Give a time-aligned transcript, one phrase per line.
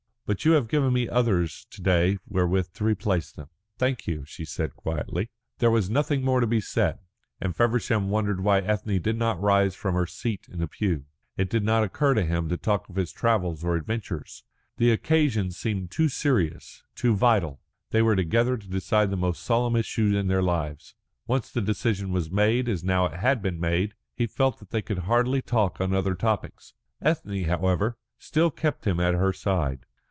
[0.27, 4.45] But you have given me others to day wherewith to replace them." "Thank you," she
[4.45, 5.29] said quietly.
[5.57, 6.99] There was nothing more to be said,
[7.41, 11.03] and Feversham wondered why Ethne did not rise from her seat in the pew.
[11.35, 14.45] It did not occur to him to talk of his travels or adventures.
[14.77, 17.59] The occasion seemed too serious, too vital.
[17.89, 20.95] They were together to decide the most solemn issue in their lives.
[21.27, 24.81] Once the decision was made, as now it had been made, he felt that they
[24.81, 26.73] could hardly talk on other topics.
[27.01, 29.85] Ethne, however, still kept him at her side.